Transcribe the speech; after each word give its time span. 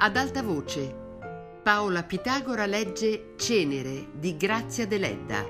Ad 0.00 0.16
alta 0.16 0.44
voce, 0.44 0.94
Paola 1.60 2.04
Pitagora 2.04 2.66
legge 2.66 3.34
Cenere 3.36 4.10
di 4.12 4.36
Grazia 4.36 4.86
Deledda. 4.86 5.44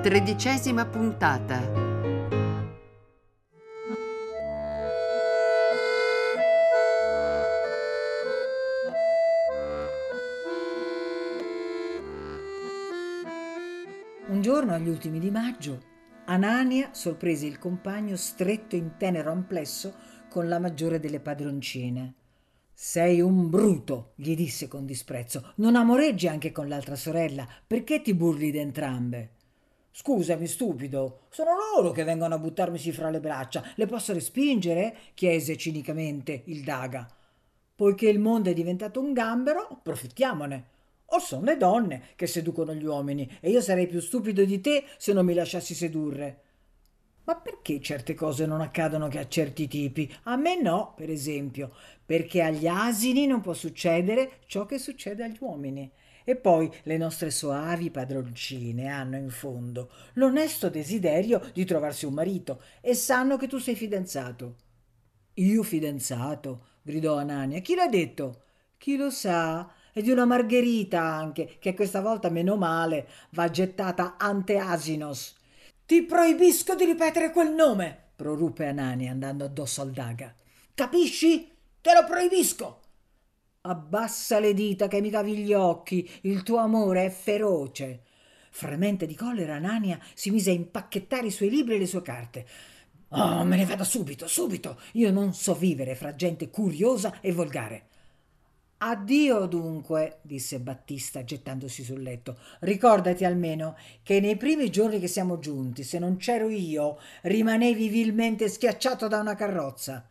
Tredicesima 0.00 0.86
puntata. 0.86 1.60
Un 14.28 14.40
giorno, 14.40 14.72
agli 14.72 14.88
ultimi 14.88 15.18
di 15.18 15.30
maggio, 15.30 15.82
Anania 16.24 16.88
sorprese 16.92 17.44
il 17.44 17.58
compagno 17.58 18.16
stretto 18.16 18.74
in 18.74 18.96
tenero 18.96 19.30
amplesso 19.30 19.94
con 20.30 20.48
la 20.48 20.58
maggiore 20.58 20.98
delle 20.98 21.20
padroncine. 21.20 22.14
Sei 22.76 23.20
un 23.20 23.50
bruto, 23.50 24.14
gli 24.16 24.34
disse 24.34 24.66
con 24.66 24.84
disprezzo. 24.84 25.52
Non 25.56 25.76
amoreggi 25.76 26.26
anche 26.26 26.50
con 26.50 26.66
l'altra 26.66 26.96
sorella. 26.96 27.46
Perché 27.64 28.02
ti 28.02 28.14
burli 28.14 28.50
d'entrambe? 28.50 29.30
Scusami, 29.92 30.48
stupido, 30.48 31.20
sono 31.30 31.50
loro 31.54 31.92
che 31.92 32.02
vengono 32.02 32.34
a 32.34 32.38
buttarmisi 32.38 32.90
fra 32.90 33.10
le 33.10 33.20
braccia. 33.20 33.62
Le 33.76 33.86
posso 33.86 34.12
respingere? 34.12 34.96
chiese 35.14 35.56
cinicamente 35.56 36.42
il 36.46 36.64
Daga. 36.64 37.08
Poiché 37.76 38.08
il 38.08 38.18
mondo 38.18 38.50
è 38.50 38.54
diventato 38.54 39.00
un 39.00 39.12
gambero, 39.12 39.68
approfittiamone. 39.70 40.64
O 41.06 41.20
sono 41.20 41.44
le 41.44 41.56
donne 41.56 42.02
che 42.16 42.26
seducono 42.26 42.74
gli 42.74 42.84
uomini 42.84 43.38
e 43.40 43.50
io 43.50 43.60
sarei 43.60 43.86
più 43.86 44.00
stupido 44.00 44.44
di 44.44 44.60
te 44.60 44.84
se 44.98 45.12
non 45.12 45.24
mi 45.24 45.34
lasciassi 45.34 45.74
sedurre. 45.74 46.40
Ma 47.24 47.36
perché 47.36 47.80
certe 47.80 48.12
cose 48.14 48.44
non 48.44 48.60
accadono 48.60 49.08
che 49.08 49.18
a 49.18 49.26
certi 49.26 49.66
tipi? 49.66 50.12
A 50.24 50.36
me 50.36 50.60
no, 50.60 50.92
per 50.94 51.08
esempio, 51.08 51.72
perché 52.04 52.42
agli 52.42 52.66
asini 52.66 53.26
non 53.26 53.40
può 53.40 53.54
succedere 53.54 54.40
ciò 54.46 54.66
che 54.66 54.78
succede 54.78 55.24
agli 55.24 55.38
uomini. 55.40 55.90
E 56.22 56.36
poi 56.36 56.70
le 56.82 56.96
nostre 56.98 57.30
soavi 57.30 57.90
padroncine 57.90 58.88
hanno 58.88 59.16
in 59.16 59.30
fondo 59.30 59.90
l'onesto 60.14 60.68
desiderio 60.68 61.50
di 61.52 61.64
trovarsi 61.64 62.06
un 62.06 62.14
marito 62.14 62.62
e 62.80 62.94
sanno 62.94 63.36
che 63.36 63.46
tu 63.46 63.58
sei 63.58 63.74
fidanzato. 63.74 64.56
Io 65.34 65.62
fidanzato? 65.62 66.66
gridò 66.82 67.16
Anania. 67.16 67.60
Chi 67.60 67.74
l'ha 67.74 67.88
detto? 67.88 68.42
Chi 68.76 68.96
lo 68.96 69.10
sa? 69.10 69.70
E 69.92 70.02
di 70.02 70.10
una 70.10 70.24
margherita 70.26 71.00
anche, 71.00 71.56
che 71.58 71.74
questa 71.74 72.00
volta, 72.00 72.28
meno 72.28 72.56
male, 72.56 73.06
va 73.30 73.48
gettata 73.48 74.16
ante 74.18 74.58
asinos 74.58 75.36
ti 75.86 76.02
proibisco 76.02 76.74
di 76.74 76.86
ripetere 76.86 77.30
quel 77.30 77.52
nome, 77.52 78.10
proruppe 78.16 78.66
Anani 78.66 79.08
andando 79.08 79.44
addosso 79.44 79.82
al 79.82 79.90
daga. 79.90 80.34
Capisci? 80.74 81.50
Te 81.80 81.92
lo 81.92 82.04
proibisco. 82.06 82.80
Abbassa 83.62 84.38
le 84.38 84.54
dita 84.54 84.88
che 84.88 85.02
mi 85.02 85.10
cavi 85.10 85.36
gli 85.36 85.52
occhi, 85.52 86.08
il 86.22 86.42
tuo 86.42 86.56
amore 86.56 87.04
è 87.04 87.10
feroce. 87.10 88.02
Fremente 88.50 89.04
di 89.04 89.14
collera, 89.14 89.56
Anania 89.56 89.98
si 90.14 90.30
mise 90.30 90.50
a 90.50 90.54
impacchettare 90.54 91.26
i 91.26 91.30
suoi 91.30 91.50
libri 91.50 91.74
e 91.74 91.78
le 91.78 91.86
sue 91.86 92.02
carte. 92.02 92.46
Oh, 93.08 93.44
me 93.44 93.56
ne 93.56 93.66
vado 93.66 93.84
subito, 93.84 94.26
subito. 94.26 94.80
Io 94.92 95.10
non 95.10 95.34
so 95.34 95.54
vivere 95.54 95.94
fra 95.94 96.14
gente 96.14 96.48
curiosa 96.48 97.20
e 97.20 97.32
volgare. 97.32 97.88
Addio 98.86 99.46
dunque, 99.46 100.18
disse 100.20 100.60
Battista 100.60 101.24
gettandosi 101.24 101.82
sul 101.82 102.02
letto. 102.02 102.36
Ricordati 102.60 103.24
almeno 103.24 103.76
che 104.02 104.20
nei 104.20 104.36
primi 104.36 104.68
giorni 104.68 105.00
che 105.00 105.06
siamo 105.06 105.38
giunti, 105.38 105.82
se 105.82 105.98
non 105.98 106.18
c'ero 106.18 106.50
io, 106.50 106.98
rimanevi 107.22 107.88
vilmente 107.88 108.46
schiacciato 108.46 109.08
da 109.08 109.20
una 109.20 109.34
carrozza. 109.34 110.10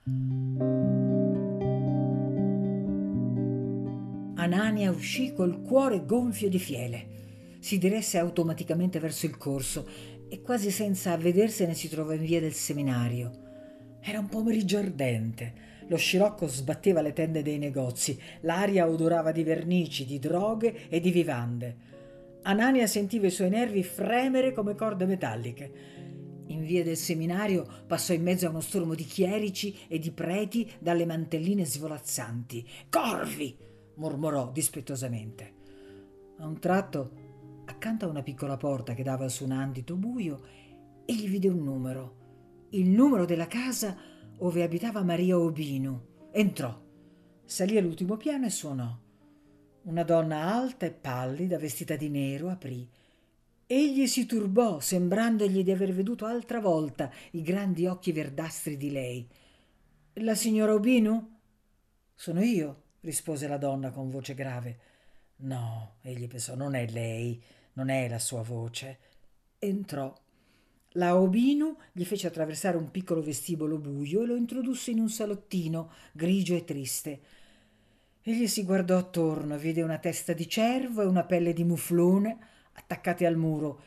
Anania 4.38 4.90
uscì 4.90 5.34
col 5.34 5.62
cuore 5.62 6.04
gonfio 6.04 6.50
di 6.50 6.58
fiele. 6.58 7.58
Si 7.60 7.78
diresse 7.78 8.18
automaticamente 8.18 8.98
verso 8.98 9.28
il 9.28 9.38
corso 9.38 9.88
e 10.28 10.42
quasi 10.42 10.72
senza 10.72 11.12
avvedersene 11.12 11.76
si 11.76 11.90
trovò 11.90 12.14
in 12.14 12.26
via 12.26 12.40
del 12.40 12.54
seminario. 12.54 14.00
Era 14.02 14.18
un 14.18 14.30
pomeriggio 14.30 14.80
ardente 14.80 15.73
lo 15.94 16.00
scirocco 16.00 16.48
sbatteva 16.48 17.02
le 17.02 17.14
tende 17.14 17.44
dei 17.44 17.60
negozi, 17.60 18.20
l'aria 18.42 18.90
odorava 18.90 19.32
di 19.32 19.44
vernici, 19.44 20.06
di 20.06 20.18
droghe 20.18 20.90
e 20.90 21.00
di 21.00 21.12
vivande. 21.12 21.92
Anania 22.44 22.88
sentiva 22.88 23.28
i 23.28 23.32
suoi 23.32 23.50
nervi 23.50 23.84
fremere 23.84 24.54
come 24.54 24.74
corde 24.74 25.06
metalliche. 25.06 25.72
In 26.48 26.66
via 26.66 26.84
del 26.84 26.98
seminario 26.98 27.66
passò 27.86 28.12
in 28.12 28.24
mezzo 28.24 28.48
a 28.48 28.50
uno 28.50 28.60
stormo 28.60 28.96
di 28.96 29.06
chierici 29.06 29.78
e 29.88 30.00
di 30.00 30.12
preti 30.12 30.70
dalle 30.80 31.06
mantelline 31.06 31.64
svolazzanti. 31.64 32.68
Corvi! 32.90 33.56
mormorò 33.96 34.52
dispettosamente. 34.52 35.54
A 36.40 36.48
un 36.48 36.58
tratto, 36.60 37.12
accanto 37.66 38.06
a 38.06 38.10
una 38.10 38.24
piccola 38.24 38.58
porta 38.58 38.96
che 38.96 39.04
dava 39.04 39.30
su 39.30 39.44
un 39.44 39.52
andito 39.52 39.96
buio, 39.96 40.42
egli 41.06 41.30
vide 41.30 41.50
un 41.50 41.64
numero. 41.64 42.22
Il 42.72 42.90
numero 42.90 43.26
della 43.26 43.48
casa 43.48 43.96
ove 44.38 44.64
abitava 44.64 45.04
Maria 45.04 45.38
Obinu. 45.38 46.02
Entrò, 46.32 46.82
salì 47.46 47.78
all'ultimo 47.78 48.18
piano 48.18 48.46
e 48.46 48.50
suonò. 48.50 48.98
Una 49.84 50.04
donna 50.04 50.54
alta 50.54 50.86
e 50.86 50.92
pallida, 50.92 51.58
vestita 51.58 51.96
di 51.96 52.10
nero, 52.10 52.50
aprì. 52.50 52.90
Egli 53.66 54.08
si 54.08 54.26
turbò, 54.26 54.80
sembrandogli 54.80 55.64
di 55.64 55.72
aver 55.72 55.94
veduto 55.94 56.26
altra 56.26 56.60
volta 56.60 57.12
i 57.32 57.42
grandi 57.42 57.86
occhi 57.86 58.12
verdastri 58.12 58.78
di 58.78 58.92
lei. 58.92 59.28
La 60.18 60.36
signora 60.36 60.74
Obinu? 60.74 61.40
Sono 62.14 62.42
io, 62.42 62.84
rispose 63.02 63.48
la 63.48 63.58
donna 63.58 63.92
con 63.92 64.10
voce 64.10 64.34
grave. 64.34 64.80
No, 65.38 65.96
egli 66.02 66.28
pensò, 66.28 66.56
non 66.56 66.76
è 66.76 66.88
lei, 66.90 67.42
non 67.74 67.90
è 67.90 68.08
la 68.08 68.20
sua 68.20 68.42
voce. 68.42 69.00
Entrò 69.60 70.14
la 70.94 71.18
Obinu 71.18 71.76
gli 71.92 72.04
fece 72.04 72.28
attraversare 72.28 72.78
un 72.78 72.92
piccolo 72.92 73.22
vestibolo 73.22 73.78
buio 73.78 74.22
e 74.22 74.26
lo 74.26 74.36
introdusse 74.36 74.92
in 74.92 75.00
un 75.00 75.10
salottino 75.10 75.92
grigio 76.12 76.56
e 76.56 76.64
triste. 76.64 77.20
Egli 78.22 78.48
si 78.48 78.64
guardò 78.64 78.98
attorno, 78.98 79.58
vide 79.58 79.82
una 79.82 79.98
testa 79.98 80.34
di 80.34 80.48
cervo 80.48 81.02
e 81.02 81.06
una 81.06 81.24
pelle 81.24 81.54
di 81.54 81.64
muflone 81.64 82.38
attaccate 82.74 83.26
al 83.26 83.38
muro 83.38 83.82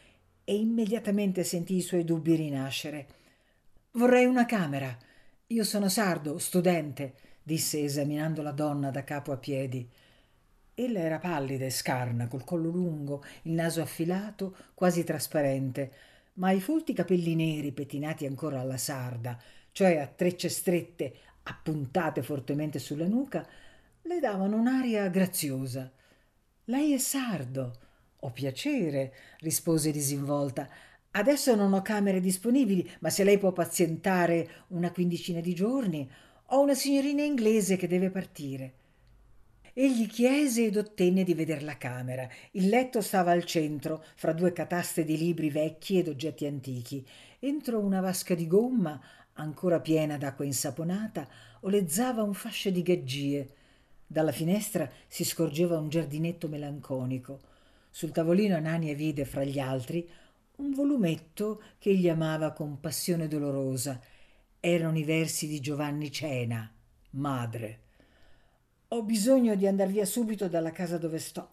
e 0.44 0.54
immediatamente 0.54 1.42
sentì 1.42 1.76
i 1.76 1.80
suoi 1.80 2.04
dubbi 2.04 2.34
rinascere. 2.34 3.06
Vorrei 3.92 4.26
una 4.26 4.44
camera. 4.44 4.96
Io 5.48 5.64
sono 5.64 5.88
sardo, 5.88 6.38
studente, 6.38 7.14
disse 7.42 7.82
esaminando 7.82 8.42
la 8.42 8.52
donna 8.52 8.90
da 8.90 9.04
capo 9.04 9.32
a 9.32 9.36
piedi. 9.36 9.88
Ella 10.74 10.98
era 10.98 11.18
pallida 11.18 11.64
e 11.64 11.70
scarna, 11.70 12.28
col 12.28 12.44
collo 12.44 12.68
lungo, 12.68 13.24
il 13.42 13.52
naso 13.52 13.80
affilato, 13.80 14.54
quasi 14.74 15.04
trasparente 15.04 15.92
ma 16.36 16.50
i 16.50 16.60
folti 16.60 16.92
capelli 16.92 17.34
neri 17.34 17.72
pettinati 17.72 18.26
ancora 18.26 18.60
alla 18.60 18.76
sarda, 18.76 19.40
cioè 19.72 19.98
a 19.98 20.06
trecce 20.06 20.48
strette 20.48 21.14
appuntate 21.44 22.22
fortemente 22.22 22.78
sulla 22.78 23.06
nuca, 23.06 23.46
le 24.02 24.20
davano 24.20 24.56
un'aria 24.56 25.08
graziosa. 25.08 25.90
Lei 26.64 26.92
è 26.92 26.98
sardo. 26.98 27.72
Ho 28.20 28.30
piacere, 28.30 29.12
rispose 29.40 29.90
disinvolta. 29.90 30.68
Adesso 31.12 31.54
non 31.54 31.72
ho 31.72 31.82
camere 31.82 32.20
disponibili, 32.20 32.90
ma 33.00 33.10
se 33.10 33.24
lei 33.24 33.38
può 33.38 33.52
pazientare 33.52 34.64
una 34.68 34.90
quindicina 34.90 35.40
di 35.40 35.54
giorni, 35.54 36.10
ho 36.46 36.60
una 36.60 36.74
signorina 36.74 37.22
inglese 37.22 37.76
che 37.76 37.88
deve 37.88 38.10
partire. 38.10 38.74
Egli 39.78 40.06
chiese 40.06 40.64
ed 40.64 40.78
ottenne 40.78 41.22
di 41.22 41.34
veder 41.34 41.62
la 41.62 41.76
camera. 41.76 42.26
Il 42.52 42.68
letto 42.68 43.02
stava 43.02 43.32
al 43.32 43.44
centro, 43.44 44.02
fra 44.14 44.32
due 44.32 44.50
cataste 44.54 45.04
di 45.04 45.18
libri 45.18 45.50
vecchi 45.50 45.98
ed 45.98 46.08
oggetti 46.08 46.46
antichi. 46.46 47.06
Entro 47.40 47.80
una 47.80 48.00
vasca 48.00 48.34
di 48.34 48.46
gomma, 48.46 48.98
ancora 49.34 49.78
piena 49.80 50.16
d'acqua 50.16 50.46
insaponata, 50.46 51.28
olezzava 51.60 52.22
un 52.22 52.32
fascio 52.32 52.70
di 52.70 52.80
gaggie. 52.80 53.50
Dalla 54.06 54.32
finestra 54.32 54.90
si 55.08 55.26
scorgeva 55.26 55.78
un 55.78 55.90
giardinetto 55.90 56.48
melanconico. 56.48 57.40
Sul 57.90 58.12
tavolino 58.12 58.56
Anania 58.56 58.94
vide 58.94 59.26
fra 59.26 59.44
gli 59.44 59.58
altri 59.58 60.08
un 60.56 60.72
volumetto 60.72 61.60
che 61.76 61.90
egli 61.90 62.08
amava 62.08 62.52
con 62.52 62.80
passione 62.80 63.28
dolorosa. 63.28 64.00
Erano 64.58 64.96
i 64.96 65.04
versi 65.04 65.46
di 65.46 65.60
Giovanni 65.60 66.10
Cena, 66.10 66.66
madre. 67.10 67.80
Ho 68.90 69.02
bisogno 69.02 69.56
di 69.56 69.66
andar 69.66 69.88
via 69.88 70.04
subito 70.04 70.46
dalla 70.46 70.70
casa 70.70 70.96
dove 70.96 71.18
sto. 71.18 71.48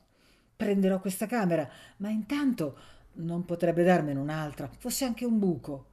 Prenderò 0.56 1.00
questa 1.00 1.26
camera, 1.26 1.68
ma 1.98 2.10
intanto 2.10 2.78
non 3.14 3.44
potrebbe 3.44 3.84
darmene 3.84 4.20
un'altra, 4.20 4.70
fosse 4.78 5.04
anche 5.06 5.26
un 5.26 5.40
buco. 5.40 5.88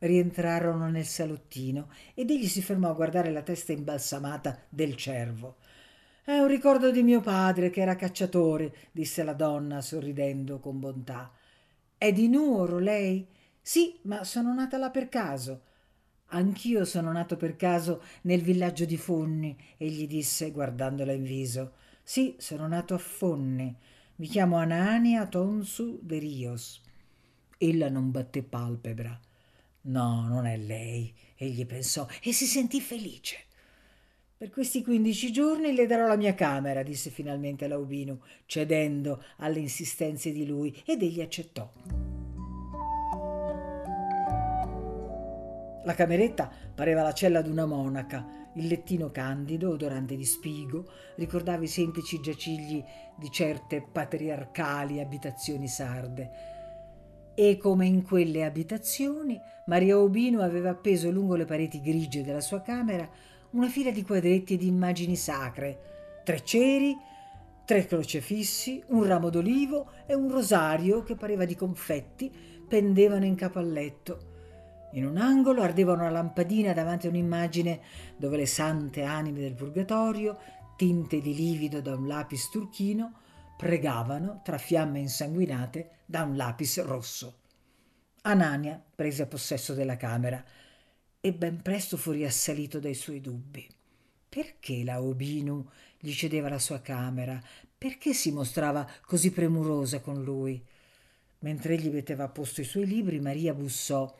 Rientrarono 0.00 0.88
nel 0.88 1.04
salottino 1.04 1.88
ed 2.14 2.30
egli 2.30 2.48
si 2.48 2.62
fermò 2.62 2.90
a 2.90 2.94
guardare 2.94 3.30
la 3.30 3.42
testa 3.42 3.70
imbalsamata 3.70 4.58
del 4.68 4.96
cervo. 4.96 5.58
È 6.24 6.36
un 6.36 6.48
ricordo 6.48 6.90
di 6.90 7.04
mio 7.04 7.20
padre 7.20 7.70
che 7.70 7.82
era 7.82 7.94
cacciatore, 7.94 8.74
disse 8.90 9.22
la 9.22 9.34
donna 9.34 9.80
sorridendo 9.80 10.58
con 10.58 10.80
bontà. 10.80 11.30
È 11.96 12.12
di 12.12 12.28
Nuoro 12.28 12.80
lei? 12.80 13.24
Sì, 13.62 14.00
ma 14.02 14.24
sono 14.24 14.52
nata 14.52 14.78
là 14.78 14.90
per 14.90 15.08
caso. 15.08 15.62
Anch'io 16.36 16.84
sono 16.84 17.12
nato 17.12 17.38
per 17.38 17.56
caso 17.56 18.02
nel 18.22 18.42
villaggio 18.42 18.84
di 18.84 18.98
Fonni, 18.98 19.56
egli 19.78 20.06
disse 20.06 20.50
guardandola 20.50 21.12
in 21.12 21.22
viso. 21.22 21.72
Sì, 22.02 22.36
sono 22.38 22.68
nato 22.68 22.92
a 22.92 22.98
Fonni. 22.98 23.74
Mi 24.16 24.26
chiamo 24.26 24.58
Anania 24.58 25.26
Tonsu 25.26 25.98
de 26.02 26.18
Rios. 26.18 26.82
Ella 27.56 27.88
non 27.88 28.10
batté 28.10 28.42
palpebra. 28.42 29.18
No, 29.82 30.28
non 30.28 30.44
è 30.44 30.58
lei, 30.58 31.10
egli 31.36 31.64
pensò 31.64 32.06
e 32.22 32.34
si 32.34 32.44
sentì 32.44 32.82
felice. 32.82 33.38
Per 34.36 34.50
questi 34.50 34.82
quindici 34.82 35.32
giorni 35.32 35.74
le 35.74 35.86
darò 35.86 36.06
la 36.06 36.16
mia 36.16 36.34
camera, 36.34 36.82
disse 36.82 37.08
finalmente 37.08 37.66
Laubino, 37.66 38.20
cedendo 38.44 39.24
alle 39.38 39.60
insistenze 39.60 40.32
di 40.32 40.44
lui, 40.44 40.82
ed 40.84 41.00
egli 41.00 41.22
accettò. 41.22 41.72
La 45.86 45.94
cameretta 45.94 46.50
pareva 46.74 47.02
la 47.02 47.12
cella 47.12 47.42
d'una 47.42 47.64
monaca, 47.64 48.26
il 48.54 48.66
lettino 48.66 49.12
candido, 49.12 49.70
odorante 49.70 50.16
di 50.16 50.24
spigo, 50.24 50.84
ricordava 51.14 51.62
i 51.62 51.68
semplici 51.68 52.20
giacigli 52.20 52.82
di 53.14 53.30
certe 53.30 53.86
patriarcali 53.92 54.98
abitazioni 54.98 55.68
sarde. 55.68 56.30
E 57.36 57.56
come 57.58 57.86
in 57.86 58.02
quelle 58.02 58.44
abitazioni, 58.44 59.40
Maria 59.66 60.00
Obino 60.00 60.40
aveva 60.40 60.70
appeso 60.70 61.08
lungo 61.12 61.36
le 61.36 61.44
pareti 61.44 61.80
grigie 61.80 62.24
della 62.24 62.40
sua 62.40 62.62
camera 62.62 63.08
una 63.50 63.68
fila 63.68 63.92
di 63.92 64.02
quadretti 64.02 64.56
di 64.56 64.66
immagini 64.66 65.14
sacre, 65.14 66.20
tre 66.24 66.42
ceri, 66.42 66.96
tre 67.64 67.86
crocefissi, 67.86 68.82
un 68.88 69.04
ramo 69.04 69.30
d'olivo 69.30 69.88
e 70.04 70.14
un 70.14 70.32
rosario 70.32 71.04
che 71.04 71.14
pareva 71.14 71.44
di 71.44 71.54
confetti 71.54 72.28
pendevano 72.66 73.24
in 73.24 73.36
capo 73.36 73.60
al 73.60 73.70
letto 73.70 74.34
in 74.92 75.04
un 75.04 75.16
angolo 75.16 75.62
ardeva 75.62 75.92
una 75.92 76.10
lampadina 76.10 76.72
davanti 76.72 77.06
a 77.06 77.10
un'immagine 77.10 77.80
dove 78.16 78.36
le 78.36 78.46
sante 78.46 79.02
anime 79.02 79.40
del 79.40 79.54
purgatorio, 79.54 80.38
tinte 80.76 81.20
di 81.20 81.34
livido 81.34 81.80
da 81.80 81.94
un 81.94 82.06
lapis 82.06 82.50
turchino, 82.50 83.12
pregavano 83.56 84.40
tra 84.44 84.58
fiamme 84.58 84.98
insanguinate 84.98 86.02
da 86.06 86.22
un 86.22 86.36
lapis 86.36 86.82
rosso. 86.82 87.40
Anania 88.22 88.82
prese 88.94 89.26
possesso 89.26 89.72
della 89.74 89.96
camera 89.96 90.42
e 91.20 91.32
ben 91.32 91.62
presto 91.62 91.96
fu 91.96 92.10
riassalito 92.10 92.78
dai 92.78 92.94
suoi 92.94 93.20
dubbi. 93.20 93.68
Perché 94.28 94.84
la 94.84 95.00
Obinu 95.00 95.68
gli 95.98 96.12
cedeva 96.12 96.48
la 96.48 96.58
sua 96.58 96.80
camera? 96.80 97.40
Perché 97.78 98.12
si 98.12 98.32
mostrava 98.32 98.88
così 99.04 99.30
premurosa 99.30 100.00
con 100.00 100.22
lui? 100.22 100.62
Mentre 101.40 101.74
egli 101.74 101.88
metteva 101.90 102.24
a 102.24 102.28
posto 102.28 102.60
i 102.60 102.64
suoi 102.64 102.86
libri, 102.86 103.20
Maria 103.20 103.54
bussò 103.54 104.12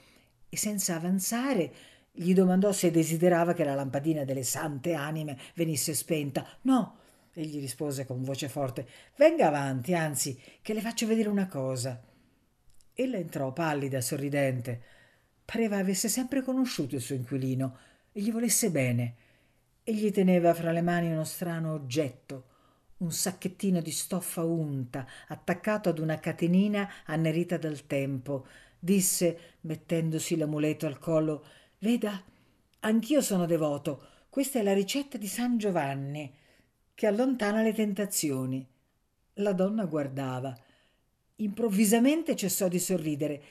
e 0.49 0.57
senza 0.57 0.95
avanzare 0.95 1.73
gli 2.13 2.33
domandò 2.33 2.73
se 2.73 2.91
desiderava 2.91 3.53
che 3.53 3.65
la 3.65 3.75
lampadina 3.75 4.25
delle 4.25 4.43
sante 4.43 4.95
anime 4.95 5.39
venisse 5.55 5.93
spenta. 5.93 6.47
No, 6.63 6.97
egli 7.35 7.61
rispose 7.61 8.07
con 8.07 8.23
voce 8.23 8.49
forte, 8.49 8.87
venga 9.17 9.49
avanti, 9.49 9.95
anzi, 9.95 10.41
che 10.63 10.73
le 10.73 10.81
faccio 10.81 11.07
vedere 11.07 11.29
una 11.29 11.47
cosa. 11.47 12.03
Ella 12.95 13.19
entrò 13.19 13.53
pallida, 13.53 14.01
sorridente. 14.01 14.83
Pareva 15.45 15.77
avesse 15.77 16.09
sempre 16.09 16.43
conosciuto 16.43 16.95
il 16.95 17.03
suo 17.03 17.15
inquilino 17.15 17.77
e 18.13 18.23
gli 18.23 18.33
volesse 18.33 18.71
bene. 18.71 19.15
Egli 19.85 20.11
teneva 20.11 20.55
fra 20.55 20.73
le 20.73 20.81
mani 20.81 21.13
uno 21.13 21.25
strano 21.25 21.75
oggetto, 21.75 22.45
un 22.99 23.13
sacchettino 23.13 23.83
di 23.83 23.91
stoffa 23.91 24.43
unta 24.43 25.07
attaccato 25.29 25.91
ad 25.91 25.99
una 25.99 26.19
catenina 26.19 26.91
annerita 27.05 27.59
dal 27.59 27.87
tempo 27.87 28.47
disse 28.87 29.57
mettendosi 29.63 30.37
l'amuleto 30.37 30.87
al 30.87 30.99
collo. 30.99 31.45
Veda 31.79 32.23
anch'io 32.81 33.21
sono 33.21 33.45
devoto. 33.45 34.15
Questa 34.31 34.61
è 34.61 34.63
la 34.63 34.73
ricetta 34.73 35.19
di 35.19 35.27
san 35.27 35.59
giovanni 35.59 36.33
che 36.95 37.07
allontana 37.07 37.63
le 37.63 37.75
tentazioni. 37.75 38.67
La 39.35 39.53
donna 39.53 39.85
guardava. 39.87 40.57
Improvvisamente 41.37 42.37
cessò 42.37 42.69
di 42.69 42.79
sorridere 42.79 43.43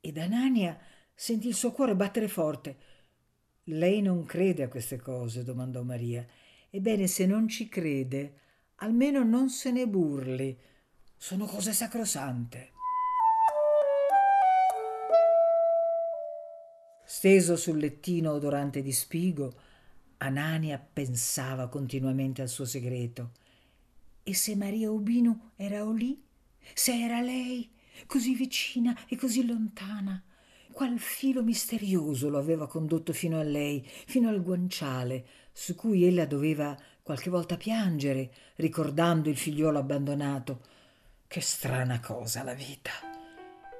ed 0.00 0.16
anania 0.16 0.78
sentì 1.12 1.48
il 1.48 1.54
suo 1.54 1.72
cuore 1.72 1.96
battere 1.96 2.28
forte. 2.28 2.76
Lei 3.64 4.00
non 4.00 4.24
crede 4.24 4.62
a 4.62 4.68
queste 4.68 4.96
cose? 4.96 5.42
domandò 5.42 5.82
maria. 5.82 6.24
Ebbene 6.70 7.08
se 7.08 7.26
non 7.26 7.48
ci 7.48 7.68
crede 7.68 8.40
almeno 8.76 9.24
non 9.24 9.50
se 9.50 9.72
ne 9.72 9.88
burli. 9.88 10.56
Sono 11.16 11.46
cose 11.46 11.72
sacrosante 11.72 12.76
Steso 17.10 17.56
sul 17.56 17.78
lettino 17.78 18.32
odorante 18.32 18.82
di 18.82 18.92
spigo, 18.92 19.54
Anania 20.18 20.78
pensava 20.78 21.66
continuamente 21.68 22.42
al 22.42 22.50
suo 22.50 22.66
segreto. 22.66 23.30
E 24.22 24.34
se 24.34 24.54
Maria 24.54 24.90
Ubinu 24.90 25.52
era 25.56 25.90
lì? 25.90 26.22
Se 26.74 26.92
era 26.92 27.22
lei, 27.22 27.66
così 28.04 28.34
vicina 28.34 28.94
e 29.08 29.16
così 29.16 29.46
lontana? 29.46 30.22
Qual 30.70 30.98
filo 30.98 31.42
misterioso 31.42 32.28
lo 32.28 32.36
aveva 32.36 32.68
condotto 32.68 33.14
fino 33.14 33.40
a 33.40 33.42
lei, 33.42 33.82
fino 33.86 34.28
al 34.28 34.42
guanciale, 34.42 35.26
su 35.50 35.74
cui 35.74 36.04
ella 36.04 36.26
doveva 36.26 36.76
qualche 37.02 37.30
volta 37.30 37.56
piangere, 37.56 38.30
ricordando 38.56 39.30
il 39.30 39.38
figliuolo 39.38 39.78
abbandonato. 39.78 40.60
Che 41.26 41.40
strana 41.40 42.00
cosa 42.00 42.42
la 42.42 42.52
vita! 42.52 42.90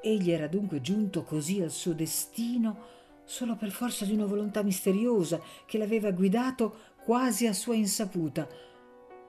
Egli 0.00 0.30
era 0.30 0.46
dunque 0.46 0.80
giunto 0.80 1.24
così 1.24 1.60
al 1.60 1.70
suo 1.70 1.92
destino 1.92 2.96
solo 3.28 3.56
per 3.56 3.70
forza 3.70 4.06
di 4.06 4.14
una 4.14 4.24
volontà 4.24 4.62
misteriosa 4.62 5.38
che 5.66 5.76
l'aveva 5.76 6.10
guidato 6.12 6.94
quasi 7.04 7.46
a 7.46 7.52
sua 7.52 7.74
insaputa. 7.74 8.48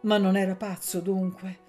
Ma 0.03 0.17
non 0.17 0.37
era 0.37 0.55
pazzo 0.55 1.01
dunque? 1.01 1.59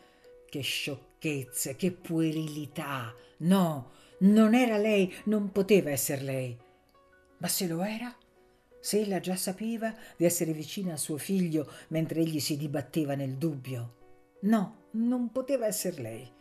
Che 0.49 0.61
sciocchezze, 0.61 1.75
che 1.75 1.91
puerilità! 1.91 3.13
No, 3.39 3.91
non 4.21 4.55
era 4.55 4.77
lei, 4.77 5.13
non 5.25 5.51
poteva 5.51 5.91
essere 5.91 6.23
lei. 6.23 6.57
Ma 7.39 7.49
se 7.49 7.67
lo 7.67 7.83
era? 7.83 8.17
Se 8.79 9.01
ella 9.01 9.19
già 9.19 9.35
sapeva 9.35 9.93
di 10.17 10.25
essere 10.25 10.53
vicina 10.53 10.93
a 10.93 10.99
suo 10.99 11.19
figlio 11.19 11.69
mentre 11.89 12.21
egli 12.21 12.39
si 12.39 12.57
dibatteva 12.57 13.17
nel 13.17 13.35
dubbio? 13.35 13.97
No, 14.43 14.85
non 14.93 15.33
poteva 15.33 15.67
essere 15.67 16.01
lei. 16.01 16.33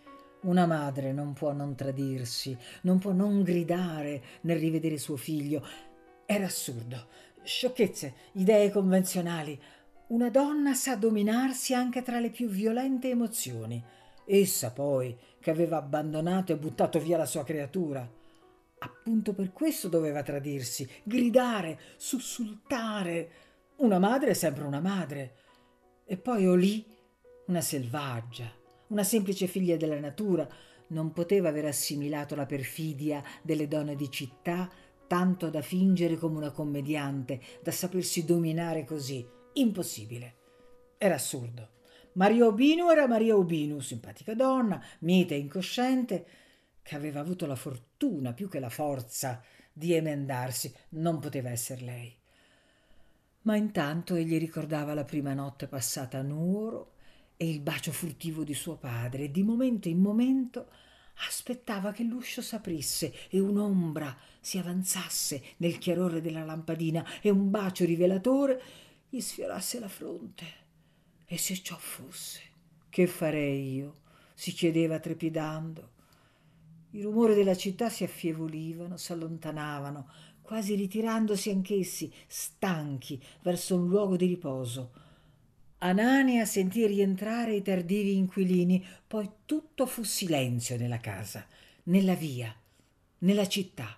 Una 0.42 0.66
madre 0.66 1.12
non 1.12 1.34
può 1.34 1.52
non 1.52 1.76
tradirsi, 1.76 2.58
non 2.84 2.98
può 2.98 3.12
non 3.12 3.44
gridare 3.44 4.22
nel 4.42 4.58
rivedere 4.58 4.98
suo 4.98 5.18
figlio. 5.18 5.66
Era 6.26 6.46
assurdo. 6.46 7.08
Sciocchezze, 7.44 8.14
idee 8.34 8.72
convenzionali. 8.72 9.60
Una 10.08 10.30
donna 10.30 10.74
sa 10.76 10.96
dominarsi 10.96 11.74
anche 11.74 12.02
tra 12.04 12.22
le 12.22 12.30
più 12.30 12.48
violente 12.48 13.10
emozioni. 13.10 13.84
Essa 14.26 14.72
poi, 14.72 15.18
che 15.42 15.52
aveva 15.52 15.76
abbandonato 15.76 16.54
e 16.54 16.58
buttato 16.58 17.00
via 17.00 17.18
la 17.18 17.26
sua 17.26 17.44
creatura. 17.44 18.10
Appunto 18.80 19.34
per 19.34 19.52
questo 19.52 19.90
doveva 19.90 20.24
tradirsi, 20.24 20.90
gridare, 21.04 21.80
sussultare. 21.98 23.32
Una 23.78 24.00
madre 24.00 24.30
è 24.30 24.34
sempre 24.34 24.64
una 24.64 24.80
madre. 24.80 25.36
E 26.06 26.16
poi 26.16 26.48
Olì, 26.48 26.86
una 27.48 27.62
selvaggia, 27.62 28.50
una 28.90 29.04
semplice 29.04 29.48
figlia 29.48 29.78
della 29.78 30.00
natura, 30.00 30.48
non 30.88 31.12
poteva 31.12 31.50
aver 31.50 31.66
assimilato 31.66 32.36
la 32.36 32.46
perfidia 32.46 33.24
delle 33.42 33.68
donne 33.68 33.96
di 33.96 34.10
città 34.10 34.70
tanto 35.10 35.50
da 35.50 35.64
fingere 35.64 36.18
come 36.18 36.38
una 36.38 36.52
commediante, 36.52 37.42
da 37.64 37.72
sapersi 37.72 38.26
dominare 38.26 38.86
così. 38.86 39.28
Impossibile. 39.54 40.36
Era 41.00 41.16
assurdo. 41.16 41.78
Maria 42.14 42.46
Obinu 42.46 42.90
era 42.90 43.08
Maria 43.08 43.36
Obinu, 43.36 43.80
simpatica 43.80 44.36
donna, 44.36 44.80
mite 45.00 45.34
e 45.34 45.40
incosciente, 45.40 46.26
che 46.84 46.96
aveva 46.96 47.20
avuto 47.20 47.48
la 47.48 47.56
fortuna 47.56 48.34
più 48.34 48.48
che 48.48 48.60
la 48.60 48.70
forza 48.70 49.42
di 49.74 49.94
emendarsi. 49.94 50.72
Non 50.90 51.18
poteva 51.18 51.50
essere 51.50 51.82
lei. 51.82 52.16
Ma 53.44 53.56
intanto 53.56 54.14
egli 54.14 54.38
ricordava 54.38 54.94
la 54.94 55.06
prima 55.06 55.34
notte 55.34 55.68
passata 55.68 56.20
a 56.20 56.24
Nuoro 56.24 56.98
e 57.42 57.48
il 57.48 57.62
bacio 57.62 57.94
furtivo 57.94 58.44
di 58.44 58.54
suo 58.54 58.76
padre 58.76 59.32
di 59.32 59.44
momento 59.44 59.88
in 59.88 60.02
momento 60.02 60.70
aspettava 61.26 61.94
che 61.94 62.04
l'uscio 62.04 62.42
s'aprisse 62.42 63.14
e 63.30 63.40
un'ombra 63.40 64.14
si 64.42 64.58
avanzasse 64.58 65.42
nel 65.58 65.78
chiarore 65.78 66.20
della 66.20 66.44
lampadina 66.44 67.06
e 67.22 67.30
un 67.30 67.50
bacio 67.50 67.86
rivelatore 67.86 68.62
gli 69.08 69.22
sfiorasse 69.22 69.80
la 69.80 69.88
fronte. 69.88 70.46
E 71.26 71.38
se 71.38 71.56
ciò 71.62 71.78
fosse, 71.78 72.42
che 72.90 73.08
farei 73.08 73.74
io? 73.74 74.02
si 74.34 74.52
chiedeva 74.52 75.00
trepidando. 75.00 75.92
I 76.92 77.02
rumori 77.02 77.36
della 77.36 77.56
città 77.56 77.90
si 77.90 78.04
affievolivano, 78.04 78.98
s'allontanavano, 78.98 80.10
quasi 80.42 80.76
ritirandosi 80.76 81.52
anch'essi, 81.52 82.12
stanchi, 82.28 83.22
verso 83.44 83.76
un 83.76 83.88
luogo 83.88 84.18
di 84.18 84.26
riposo 84.26 85.08
Anania 85.82 86.44
sentì 86.44 86.86
rientrare 86.86 87.56
i 87.56 87.62
tardivi 87.62 88.18
inquilini, 88.18 88.86
poi 89.08 89.30
tutto 89.46 89.86
fu 89.86 90.04
silenzio 90.04 90.76
nella 90.76 91.00
casa, 91.00 91.46
nella 91.84 92.16
via, 92.16 92.54
nella 93.20 93.48
città. 93.48 93.98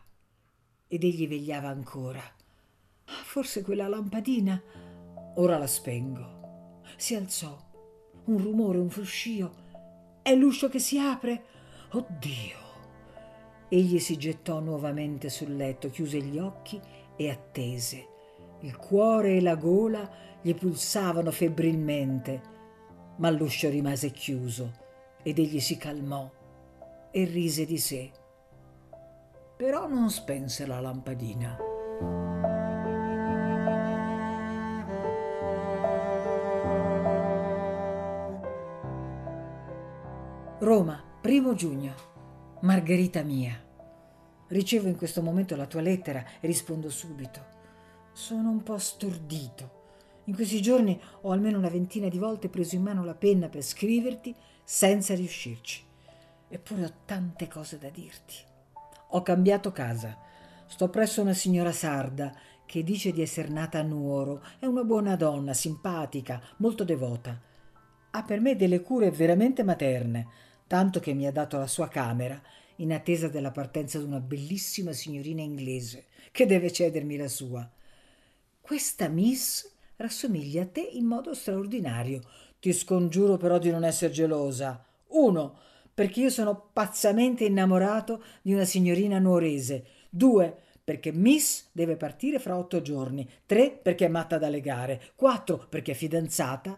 Ed 0.88 1.04
egli 1.04 1.28
vegliava 1.28 1.70
ancora. 1.70 2.22
Forse 3.04 3.64
quella 3.64 3.88
lampadina. 3.88 4.62
Ora 5.36 5.58
la 5.58 5.66
spengo. 5.66 6.82
Si 6.98 7.16
alzò. 7.16 7.58
Un 8.26 8.38
rumore, 8.38 8.78
un 8.78 8.90
fruscio. 8.90 10.20
È 10.22 10.36
l'uscio 10.36 10.70
che 10.70 10.80
si 10.80 11.00
apre. 11.00 11.46
Oddio. 11.94 12.60
Egli 13.70 13.98
si 13.98 14.18
gettò 14.18 14.60
nuovamente 14.60 15.30
sul 15.30 15.56
letto, 15.56 15.90
chiuse 15.90 16.22
gli 16.22 16.38
occhi 16.38 16.80
e 17.16 17.30
attese. 17.30 18.08
Il 18.60 18.78
cuore 18.78 19.38
e 19.38 19.42
la 19.42 19.56
gola 19.56 20.08
gli 20.42 20.54
pulsavano 20.56 21.32
febbrilmente, 21.32 22.42
ma 23.18 23.30
l'uscio 23.30 23.70
rimase 23.70 24.12
chiuso 24.12 24.72
ed 25.22 25.38
egli 25.38 25.60
si 25.60 25.78
calmò 25.78 26.30
e 27.12 27.24
rise 27.26 27.66
di 27.66 27.78
sé. 27.78 28.12
Però 29.56 29.88
non 29.88 30.10
spense 30.10 30.66
la 30.66 30.80
lampadina. 30.80 31.58
Roma, 40.60 41.04
primo 41.22 41.54
giugno. 41.54 41.94
Margherita 42.62 43.24
mia. 43.24 43.60
Ricevo 44.48 44.88
in 44.88 44.96
questo 44.96 45.22
momento 45.22 45.56
la 45.56 45.66
tua 45.66 45.82
lettera 45.82 46.24
e 46.40 46.48
rispondo 46.48 46.90
subito. 46.90 47.40
Sono 48.14 48.50
un 48.50 48.64
po' 48.64 48.78
stordito. 48.78 49.81
In 50.26 50.36
questi 50.36 50.62
giorni 50.62 51.00
ho 51.22 51.32
almeno 51.32 51.58
una 51.58 51.70
ventina 51.70 52.08
di 52.08 52.20
volte 52.20 52.48
preso 52.48 52.76
in 52.76 52.84
mano 52.84 53.04
la 53.04 53.16
penna 53.16 53.50
per 53.50 53.64
scriverti 53.64 54.36
senza 54.64 55.16
riuscirci. 55.16 55.84
Eppure 56.48 56.86
ho 56.86 56.94
tante 57.06 57.48
cose 57.48 57.78
da 57.78 57.90
dirti. 57.90 58.36
Ho 59.10 59.22
cambiato 59.24 59.72
casa. 59.72 60.18
Sto 60.68 60.90
presso 60.90 61.22
una 61.22 61.34
signora 61.34 61.72
sarda 61.72 62.34
che 62.66 62.84
dice 62.84 63.12
di 63.12 63.22
essere 63.22 63.50
nata 63.50 63.80
a 63.80 63.84
Nuoro. 63.84 64.44
È 64.60 64.66
una 64.66 64.84
buona 64.84 65.16
donna, 65.16 65.54
simpatica, 65.54 66.42
molto 66.58 66.84
devota. 66.84 67.42
Ha 68.12 68.24
per 68.24 68.40
me 68.40 68.56
delle 68.56 68.82
cure 68.82 69.12
veramente 69.12 69.64
materne, 69.64 70.28
tanto 70.68 71.00
che 71.00 71.14
mi 71.14 71.26
ha 71.26 71.32
dato 71.32 71.58
la 71.58 71.68
sua 71.68 71.88
camera 71.88 72.42
in 72.78 72.94
attesa 72.94 73.28
della 73.28 73.52
partenza 73.52 73.98
di 73.98 74.06
una 74.06 74.20
bellissima 74.20 74.92
signorina 74.92 75.42
inglese 75.42 76.06
che 76.32 76.46
deve 76.46 76.72
cedermi 76.72 77.18
la 77.18 77.28
sua. 77.28 77.70
Questa 78.62 79.08
Miss 79.08 79.71
rassomiglia 80.02 80.64
a 80.64 80.68
te 80.68 80.82
in 80.82 81.06
modo 81.06 81.34
straordinario. 81.34 82.22
Ti 82.60 82.74
scongiuro 82.74 83.38
però 83.38 83.58
di 83.58 83.72
non 83.72 83.84
essere 83.84 84.12
gelosa. 84.12 84.84
Uno, 85.08 85.58
perché 85.94 86.22
io 86.22 86.30
sono 86.30 86.70
pazzamente 86.74 87.46
innamorato 87.46 88.24
di 88.42 88.54
una 88.54 88.66
signorina 88.66 89.20
nuorese. 89.20 89.86
Due, 90.10 90.56
perché 90.84 91.12
Miss 91.12 91.68
deve 91.72 91.96
partire 91.96 92.40
fra 92.40 92.58
otto 92.58 92.82
giorni. 92.82 93.28
Tre, 93.46 93.72
perché 93.72 94.06
è 94.06 94.10
matta 94.10 94.38
da 94.38 94.50
legare. 94.50 95.02
Quattro, 95.16 95.66
perché 95.70 95.92
è 95.92 95.96
fidanzata. 95.96 96.78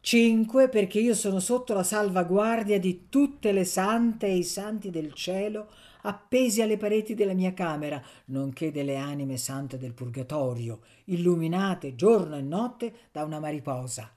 Cinque, 0.00 0.68
perché 0.68 1.00
io 1.00 1.14
sono 1.14 1.40
sotto 1.40 1.74
la 1.74 1.82
salvaguardia 1.82 2.78
di 2.78 3.06
tutte 3.08 3.52
le 3.52 3.64
sante 3.64 4.26
e 4.26 4.36
i 4.36 4.44
santi 4.44 4.90
del 4.90 5.12
cielo 5.12 5.68
appesi 6.02 6.62
alle 6.62 6.76
pareti 6.76 7.14
della 7.14 7.34
mia 7.34 7.54
camera, 7.54 8.02
nonché 8.26 8.70
delle 8.70 8.96
anime 8.96 9.36
sante 9.36 9.78
del 9.78 9.94
purgatorio, 9.94 10.80
illuminate 11.04 11.94
giorno 11.94 12.36
e 12.36 12.42
notte 12.42 12.92
da 13.12 13.24
una 13.24 13.40
mariposa. 13.40 14.12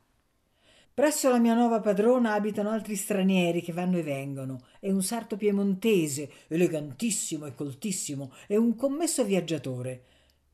Presso 0.94 1.30
la 1.30 1.40
mia 1.40 1.54
nuova 1.54 1.80
padrona 1.80 2.34
abitano 2.34 2.70
altri 2.70 2.96
stranieri 2.96 3.62
che 3.62 3.72
vanno 3.72 3.98
e 3.98 4.04
vengono. 4.04 4.66
È 4.80 4.92
un 4.92 5.02
sarto 5.02 5.38
piemontese, 5.38 6.30
elegantissimo 6.48 7.46
e 7.46 7.56
coltissimo, 7.56 8.34
e 8.46 8.58
un 8.58 8.76
commesso 8.76 9.24
viaggiatore, 9.24 10.04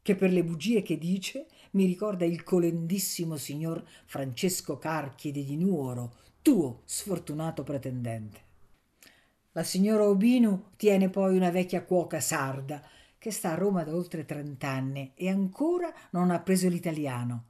che 0.02 0.16
per 0.16 0.32
le 0.32 0.44
bugie 0.44 0.84
che 0.84 0.98
dice 0.98 1.48
mi 1.72 1.86
ricorda 1.86 2.24
il 2.24 2.44
colendissimo 2.44 3.36
signor 3.36 3.84
Francesco 4.06 4.78
Carchiedi 4.78 5.44
di 5.44 5.58
Nuoro, 5.58 6.14
tuo 6.42 6.82
sfortunato 6.86 7.64
pretendente. 7.64 8.47
La 9.58 9.64
signora 9.64 10.08
Obinu 10.08 10.66
tiene 10.76 11.10
poi 11.10 11.36
una 11.36 11.50
vecchia 11.50 11.84
cuoca 11.84 12.20
sarda 12.20 12.80
che 13.18 13.32
sta 13.32 13.54
a 13.54 13.56
Roma 13.56 13.84
da 13.84 13.96
oltre 13.96 14.24
trent'anni 14.24 15.14
e 15.16 15.30
ancora 15.30 15.92
non 16.12 16.30
ha 16.30 16.40
preso 16.42 16.70
l'italiano. 16.70 17.46